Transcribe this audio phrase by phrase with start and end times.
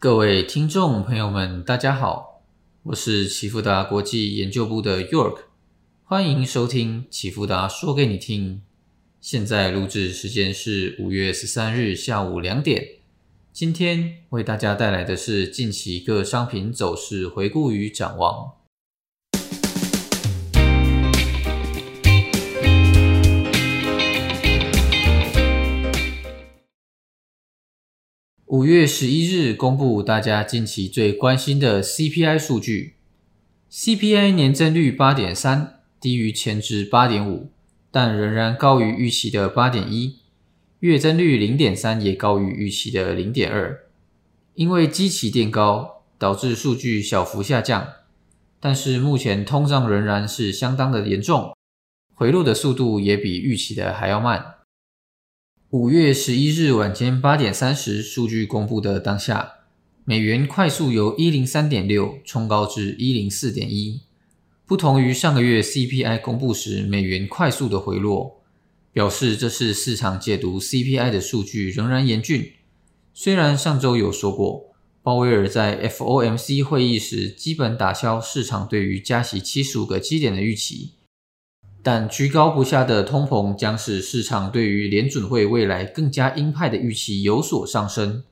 [0.00, 2.40] 各位听众朋友们，大家好，
[2.84, 5.40] 我是启富达国际研究部的 York，
[6.04, 8.62] 欢迎收听启富达说给你听。
[9.20, 12.82] 现在录制时间是五月十三日下午两点。
[13.52, 18.52] 今天为大家带来的是近期各商品走势回顾与展望。
[28.50, 32.96] 五月十一日公布大家近期最关心的 CPI 数据
[33.70, 37.52] ，CPI 年增率八点三，低于前值八点五，
[37.92, 40.16] 但仍然高于预期的八点一。
[40.80, 43.84] 月增率零点三也高于预期的零点二，
[44.54, 47.86] 因为基期垫高导致数据小幅下降，
[48.58, 51.54] 但是目前通胀仍然是相当的严重，
[52.16, 54.54] 回落的速度也比预期的还要慢。
[55.72, 59.52] 五月十一日晚间八点三十，数据公布的当下，
[60.04, 64.00] 美元快速由一零三点六冲高至一零四点一，
[64.66, 68.42] 不同于上个月 CPI 公布时美元快速的回落。
[68.92, 72.50] 表示这是市场解读 CPI 的数据仍然严峻。
[73.14, 74.74] 虽然上周有说过，
[75.04, 80.94] 鲍威尔在 FOMC 会议时基本打消市场对于加息七十五个基点的预期，
[81.82, 88.22] 但居高不下的通膨将使市场对于联准会未来更加鹰派的预期有所上升。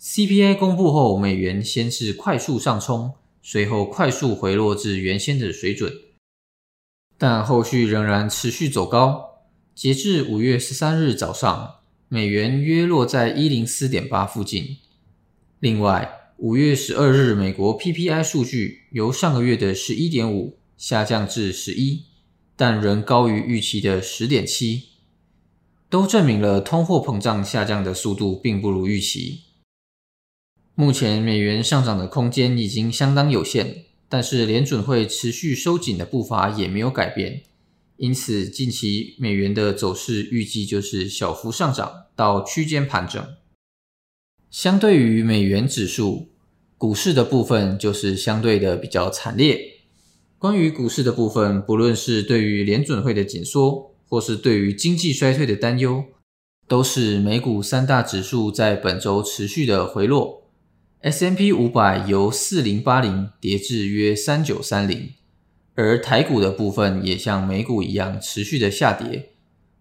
[0.00, 5.92] CPI 公布后，美元先是快速上冲，随后快速回落至原先的水准，
[7.16, 9.42] 但后续仍然持续走高。
[9.74, 11.76] 截至五月十三日早上，
[12.08, 14.78] 美元约落在一零四点八附近。
[15.60, 22.04] 另外，五月十二日美国 PPI 数据由上个月的十一点五下降至十一，
[22.60, 24.82] 但仍高于预期的十点七，
[25.88, 29.44] 都证明了通货膨胀下降的速度并不如预期。
[30.74, 37.44] 目前美元上涨的空间已经相当有限，但是联准会持续收紧的步伐也没有改变。
[37.96, 43.26] 因此，近期美元的走势预计就是小幅上涨到区间盘整。
[44.50, 46.28] 相对于美元指数，
[46.76, 49.79] 股市的部分就是相对的比较惨烈。
[50.40, 56.02] 关于股市的部分，不论是对于联准会的紧缩，或是对于经济衰退的担忧，
[56.66, 60.44] 都是美股三大指数在本周持续的回落。
[61.02, 65.10] S M P 五百由四零八零跌至约三九三零。
[65.74, 69.32] 而台股的部分也像美股一样持续的下跌。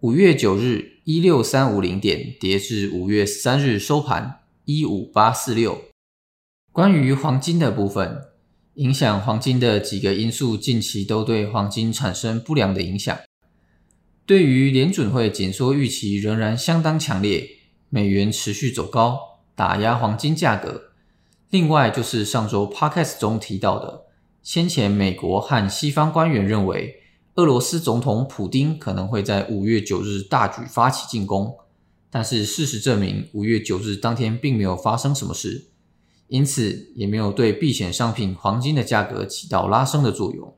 [0.00, 5.82] 五月九日一六三五零点跌至五月三日收盘一五八四六。
[6.72, 8.18] 关于黄金的部分，
[8.80, 13.14] 影响黄金的几个因素近期都对黄金产生不良的影响。
[14.24, 17.46] 对于联准会紧缩预期仍然相当强烈，
[17.90, 19.18] 美元持续走高，
[19.54, 20.84] 打压黄金价格。
[21.50, 24.06] 另外就是上周 Podcast 中提到的。
[24.42, 27.02] 先前，美国和西方官员认为，
[27.34, 31.54] 俄罗斯总统普京可能会在五月九日大举发起进攻，
[32.10, 35.66] 但是事实证明，五月九日当天并没有发生什么事，
[36.30, 40.54] 因此也没有对避险商品黄金的价格起到拉升的作用。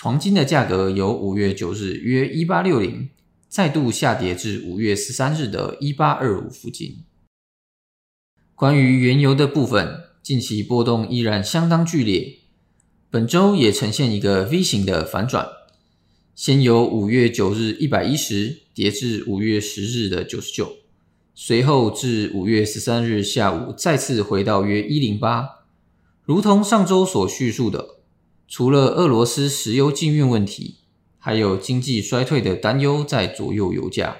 [0.00, 3.10] 黄金的价格由五月九日约一八六零，
[3.48, 7.04] 再度下跌至五月十三日的一八二五附近。
[8.54, 12.38] 关于原油的部分，近期波动依然相当剧烈。
[13.10, 15.48] 本周也呈现一个 V 型的反转，
[16.36, 20.76] 先由五月九日一百一十跌至五月十日的九十九，
[21.40, 25.60] 随后至五月十三日下午再次回到约一零八。
[26.24, 28.00] 如同上周所叙述的，
[28.48, 30.78] 除了俄罗斯石油禁运问题，
[31.16, 34.16] 还有经济衰退的担忧在左右油价。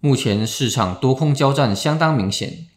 [0.00, 2.68] 目前市场多空交战相当明显。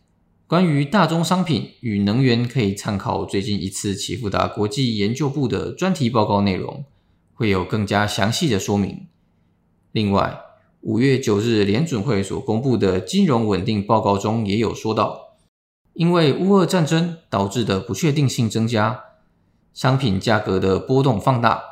[0.47, 6.83] 关于大宗商品与能源，可以参考最近一次启富达国际研究部的专题报告内容，
[7.33, 9.07] 会有更加详细的说明。
[9.93, 10.41] 另外，
[10.85, 15.35] 五月九日联准会所公布的金融稳定报告中也有说到，
[15.93, 18.99] 因为乌俄战争导致的不确定性增加，
[19.73, 21.63] 商品价格的波动放大，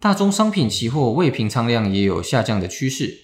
[0.00, 3.18] 大宗商品期货未平仓量也有下降的趋势。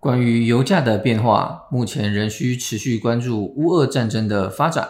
[0.00, 4.88] 关于油价的变化，目前仍需持续关注乌俄战争的发展。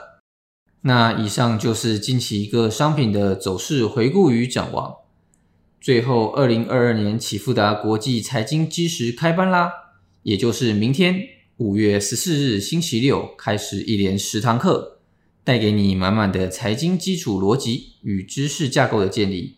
[0.81, 4.95] 那以上就是近期一个商品的走势回顾与展望。
[5.81, 9.73] 最后，二零二二年启富达国际财经基石开班啦，
[10.23, 11.23] 也就是明天
[11.59, 14.99] 五月十四日星期六开始一连十堂课，
[15.45, 19.57] 带给你满满的财经基础逻辑与知识架构的建立。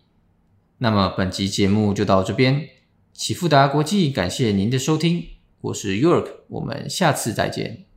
[0.79, 2.69] 那么本集节目就到这边，
[3.13, 5.25] 启富达国际感谢您的收听。
[5.63, 7.90] 我是 York，我们下次再见。